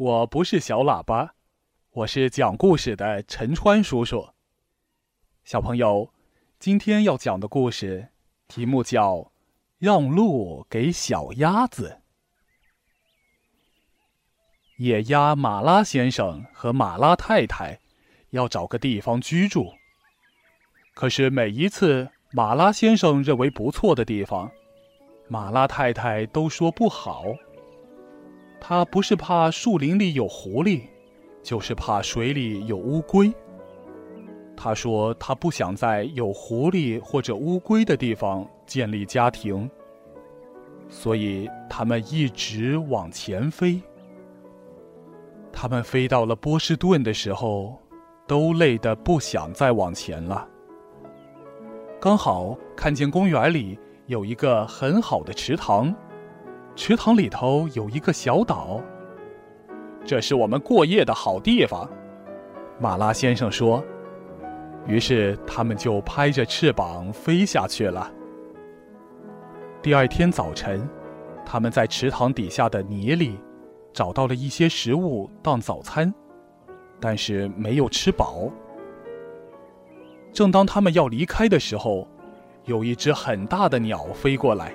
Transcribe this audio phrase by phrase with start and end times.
[0.00, 1.34] 我不是小喇叭，
[1.90, 4.28] 我是讲故事的陈川叔叔。
[5.42, 6.12] 小朋友，
[6.60, 8.10] 今天要讲的故事
[8.46, 9.14] 题目叫
[9.80, 11.98] 《让路给小鸭子》。
[14.84, 17.80] 野鸭马拉先生和马拉太太
[18.30, 19.74] 要找个地方居住，
[20.94, 24.52] 可是每一次马拉先生认为不错的地方，
[25.26, 27.24] 马拉太太都说不好。
[28.60, 30.82] 他不是怕树林里有狐狸，
[31.42, 33.32] 就是怕水里有乌龟。
[34.56, 39.70] 他说他不想在有狐狸或者乌龟的地方建立家庭，
[40.88, 43.80] 所以他们一直往前飞。
[45.52, 47.78] 他们飞到了波士顿的时候，
[48.26, 50.46] 都累得不想再往前了。
[52.00, 55.94] 刚好看见公园里有一个很好的池塘。
[56.78, 58.80] 池塘里头有一个小岛，
[60.04, 61.90] 这是我们过夜的好地方。
[62.78, 63.84] 马拉先生说。
[64.86, 68.10] 于是他们就拍着翅膀飞下去了。
[69.82, 70.88] 第二天早晨，
[71.44, 73.40] 他们在池塘底下的泥里
[73.92, 76.14] 找到了一些食物当早餐，
[77.00, 78.48] 但是没有吃饱。
[80.32, 82.06] 正当他们要离开的时候，
[82.66, 84.72] 有一只很大的鸟飞过来。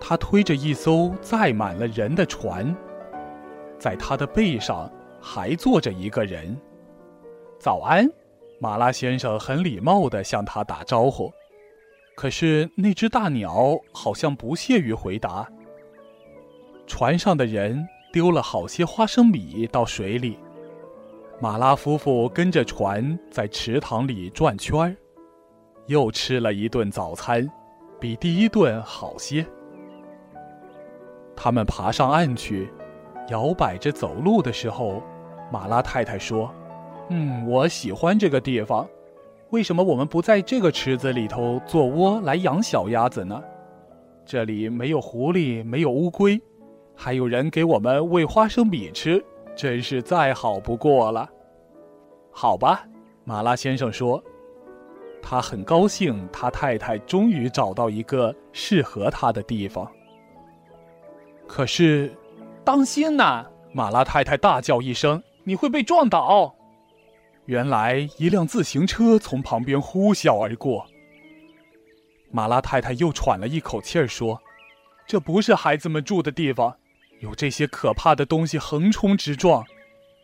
[0.00, 2.74] 他推着一艘载满了人的船，
[3.78, 6.56] 在他的背上还坐着一个人。
[7.58, 8.08] 早安，
[8.60, 11.32] 马拉先生很礼貌地向他打招呼。
[12.16, 15.48] 可是那只大鸟好像不屑于回答。
[16.86, 20.38] 船上的人丢了好些花生米到水里，
[21.40, 24.96] 马拉夫妇跟着船在池塘里转圈儿，
[25.86, 27.48] 又吃了一顿早餐，
[28.00, 29.46] 比第一顿好些。
[31.40, 32.68] 他们爬上岸去，
[33.28, 35.00] 摇摆着走路的时候，
[35.52, 36.52] 马拉太太说
[37.10, 38.84] ：“嗯，我喜欢这个地方。
[39.50, 43.40] 为什么我们不在这个池子里头做窝来养小鸭子呢？
[44.26, 46.42] 这里没有狐狸，没有乌龟，
[46.96, 49.24] 还有人给我们喂花生米吃，
[49.54, 51.30] 真是再好不过了。”
[52.34, 52.84] 好吧，
[53.22, 54.20] 马拉先生说，
[55.22, 59.88] 他很高兴，他太太终于找到一个适合他的地方。
[61.48, 62.14] 可是，
[62.62, 63.44] 当心呐！
[63.72, 66.54] 马拉太太大叫一声：“你会被撞倒！”
[67.46, 70.86] 原来一辆自行车从旁边呼啸而过。
[72.30, 74.40] 马拉太太又喘了一口气儿说
[75.08, 76.76] ：“这不是孩子们住的地方，
[77.20, 79.64] 有这些可怕的东西横冲直撞，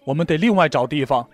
[0.05, 1.27] 我们得另外找地方。”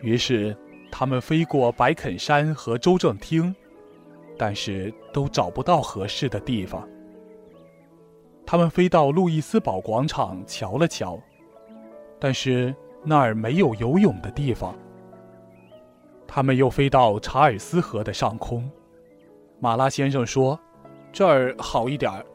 [0.00, 0.56] 于是，
[0.90, 3.54] 他们飞过白肯山和州政厅，
[4.38, 6.88] 但是都找不到合适的地方。
[8.50, 11.16] 他们飞到路易斯堡广场瞧了瞧，
[12.18, 12.74] 但是
[13.04, 14.74] 那儿没有游泳的地方。
[16.26, 18.68] 他们又飞到查尔斯河的上空，
[19.60, 20.58] 马拉先生说
[21.14, 22.26] ：“这儿好一点儿，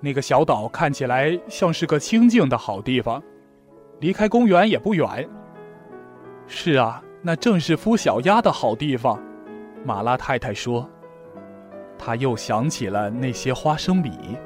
[0.00, 3.22] 那个小岛看起来像是个清静的好地方，
[4.00, 5.26] 离开公园也不远。”
[6.46, 9.18] 是啊，那正是孵小鸭的好地方，
[9.82, 10.86] 马拉太太说。
[11.96, 14.36] 他又想起了那些花生米。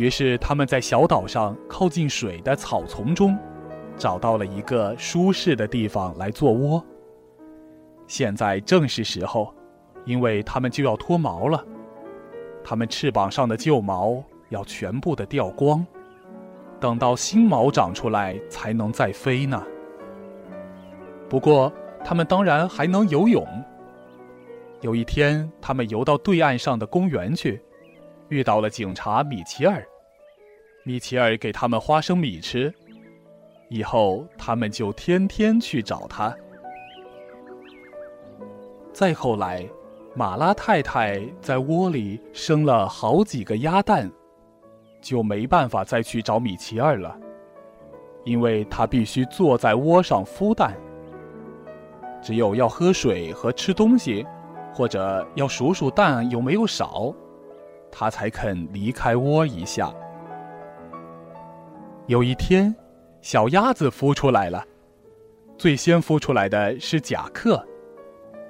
[0.00, 3.36] 于是他们在小岛上靠近水的草丛中，
[3.98, 6.82] 找到了一个舒适的地方来做窝。
[8.06, 9.54] 现在正是时候，
[10.06, 11.62] 因为它们就要脱毛了，
[12.64, 15.86] 它们翅膀上的旧毛要全部的掉光，
[16.80, 19.62] 等到新毛长出来才能再飞呢。
[21.28, 21.70] 不过
[22.02, 23.46] 它们当然还能游泳。
[24.80, 27.60] 有一天，他们游到对岸上的公园去。
[28.30, 29.84] 遇到了警察米奇尔，
[30.82, 32.72] 米奇尔给他们花生米吃，
[33.68, 36.34] 以后他们就天天去找他。
[38.92, 39.68] 再后来，
[40.14, 44.10] 马拉太太在窝里生了好几个鸭蛋，
[45.00, 47.16] 就没办法再去找米奇尔了，
[48.24, 50.74] 因为他必须坐在窝上孵蛋。
[52.22, 54.26] 只有要喝水和吃东西，
[54.72, 57.14] 或者要数数蛋有没有少。
[57.92, 59.94] 他才肯离开窝一下。
[62.10, 62.74] 有一天，
[63.20, 64.66] 小鸭子孵出来了，
[65.56, 67.64] 最先孵出来的是甲克，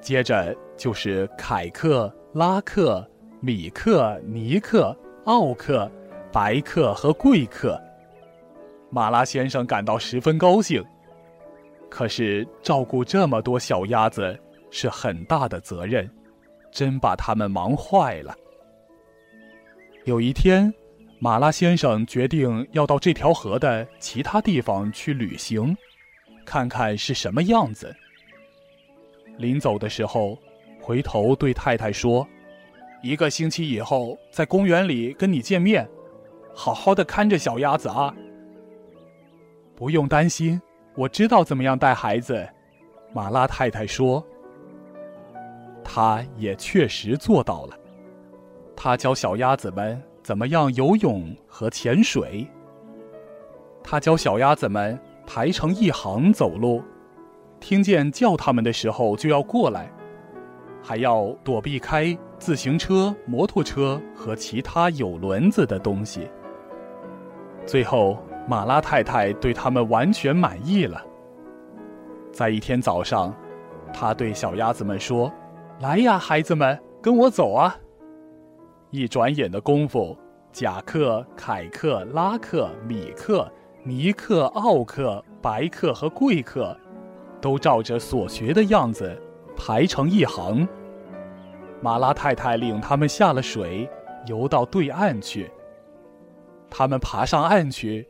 [0.01, 3.07] 接着就是凯克、拉克、
[3.39, 4.97] 米克、尼克、
[5.27, 5.93] 奥克、
[6.33, 7.79] 白克和贵克。
[8.89, 10.83] 马拉先生感到十分高兴，
[11.91, 14.35] 可是照顾这么多小鸭子
[14.71, 16.11] 是很大的责任，
[16.73, 18.35] 真把他们忙坏了。
[20.07, 20.73] 有一天，
[21.23, 25.77] 马拉先生决定要到这条河的其他地方去旅行，
[26.47, 27.95] 看看是什么样子。
[29.37, 30.39] 临走的时候，
[30.81, 32.27] 回头对太太说
[33.05, 35.87] ：“一个星期以后在公园里跟你见面，
[36.55, 38.15] 好好的看着小鸭子啊。”
[39.77, 40.59] 不用担心，
[40.97, 42.49] 我知道怎么样带孩子。”
[43.13, 44.27] 马拉太太说。
[45.85, 47.79] 他也确实做到了，
[48.75, 50.03] 他教小鸭子们。
[50.31, 52.47] 怎么样游泳和潜水？
[53.82, 54.97] 他教小鸭子们
[55.27, 56.85] 排成一行走路，
[57.59, 59.91] 听见叫它们的时候就要过来，
[60.81, 66.31] 还要躲避开自行车、摩托车和其他有轮子的东西。
[67.67, 68.17] 最后，
[68.47, 71.05] 马拉太太对他们完全满意了。
[72.31, 73.35] 在一天早上，
[73.93, 75.29] 他对小鸭子们说
[75.83, 77.76] ：“来呀，孩子们，跟我走啊！”
[78.93, 80.19] 一转眼的功夫，
[80.52, 83.50] 贾克、凯克、拉克、米克、
[83.85, 86.76] 尼克、奥克、白克和贵克，
[87.41, 89.20] 都照着所学的样子
[89.56, 90.67] 排成一行。
[91.81, 93.88] 马拉太太领他们下了水，
[94.26, 95.50] 游到对岸去。
[96.69, 98.06] 他们爬上岸去，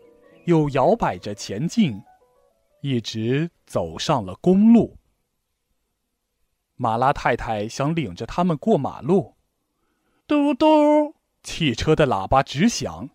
[0.46, 2.02] 又摇摆着前进，
[2.81, 4.96] 一直走上了公路。
[6.76, 9.37] 马拉太太想领着他们过马路。
[10.26, 13.10] 嘟嘟，汽车的喇叭直响，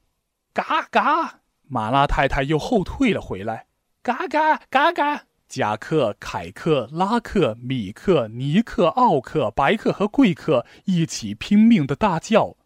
[0.54, 3.68] 嘎嘎，马拉太太又后退了回来，
[4.02, 5.26] 嘎嘎嘎嘎。
[5.48, 12.58] 贾克、凯克、拉克、米克、尼克、奥克、白克和贵克一起拼命的大叫，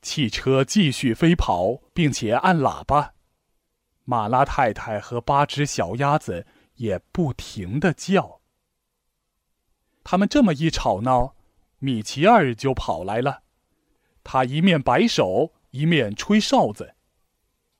[0.00, 3.12] 汽车继续飞跑，并且按喇叭。
[4.04, 6.46] 马拉太太和八只小鸭子
[6.76, 8.40] 也不停的叫。
[10.02, 11.36] 他们这么一吵闹，
[11.78, 13.42] 米奇二就跑来了。
[14.22, 16.94] 他一面摆手，一面吹哨子。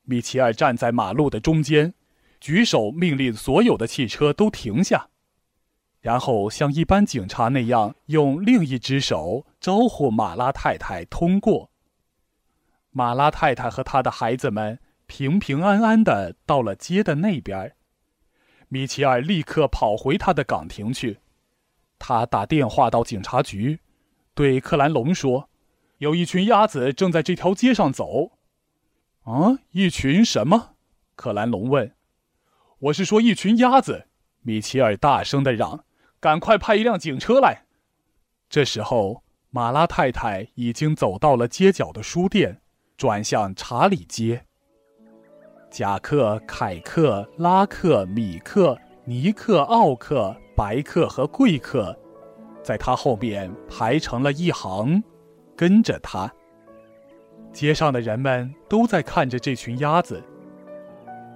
[0.03, 1.93] 米奇尔站在马路的中间，
[2.39, 5.09] 举手命令所有的汽车都停下，
[5.99, 11.69] 然后像一般警察那样，用另一只手招呼马拉太太通过。
[12.89, 17.75] 马拉太太和他的孩子们平平安安的到了街的那边。
[18.67, 21.19] 米奇尔立刻跑回他的岗亭去，
[21.99, 23.79] 他打电话到警察局，
[24.33, 25.50] 对克兰龙说。
[26.01, 28.31] 有一群鸭子正在这条街上走，
[29.21, 30.73] 啊，一群什么？
[31.15, 31.93] 克兰龙问。
[32.79, 34.07] 我是说一群鸭子。
[34.41, 35.85] 米切尔大声的嚷
[36.19, 37.65] ：“赶快派一辆警车来！”
[38.49, 42.61] 这时候，马拉太太已经走到了街角的书店，
[42.97, 44.47] 转向查理街。
[45.69, 48.75] 贾克、凯克、拉克、米克、
[49.05, 51.95] 尼克、奥克、白克和贵克，
[52.63, 55.03] 在他后面排成了一行。
[55.61, 56.27] 跟着他，
[57.53, 60.19] 街上的人们都在看着这群鸭子。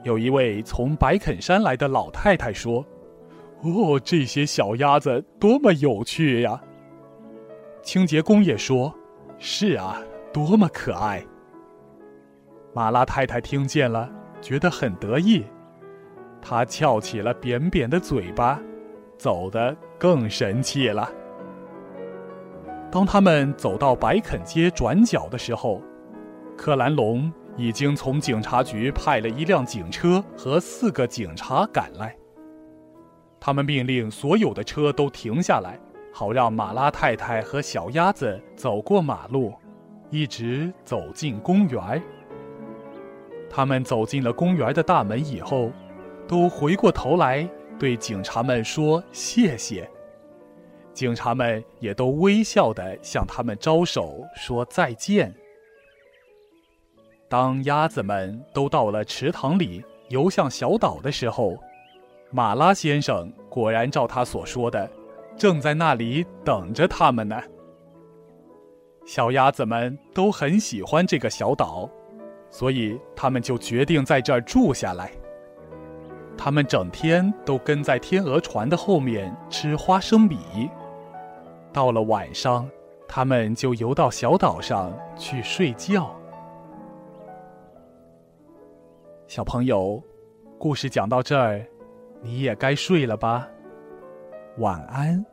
[0.03, 2.83] 有一位从白肯山来的老太太说
[3.61, 6.59] ：“哦，这些小鸭子多么有趣呀！”
[7.85, 8.91] 清洁工也说
[9.37, 10.01] ：“是啊，
[10.33, 11.23] 多么可爱。”
[12.73, 15.45] 马拉太太听见了，觉得很得意，
[16.41, 18.59] 她翘起了扁扁的嘴巴，
[19.19, 21.11] 走得更神气了。
[22.91, 25.81] 当他们走到白肯街转角的时候，
[26.57, 32.15] 克兰龙已经从警察局派了一辆警车和四个警察赶来。
[33.39, 35.77] 他们命令所有的车都停下来，
[36.13, 39.53] 好让马拉太太和小鸭子走过马路，
[40.09, 42.01] 一直走进公园。
[43.49, 45.71] 他们走进了公园的大门以后，
[46.27, 49.89] 都回过头来对警察们说：“谢谢。”
[50.95, 55.35] 警察们也都微笑的向他们招手说再见。
[57.27, 61.57] 当鸭子们都到了池塘里游向小岛的时候，
[62.31, 64.89] 马拉先生果然照他所说的，
[65.35, 67.39] 正在那里等着他们呢。
[69.05, 71.89] 小鸭子们都很喜欢这个小岛，
[72.49, 75.11] 所以他们就决定在这儿住下来。
[76.37, 80.37] 他们整天都跟在天鹅船的后面吃花生米。
[81.75, 82.69] 到了晚上，
[83.05, 86.09] 他们就游到小岛上去睡觉。
[89.27, 90.01] 小朋友，
[90.57, 91.61] 故事讲到这儿，
[92.21, 93.45] 你也该睡了吧？
[94.59, 95.25] 晚安。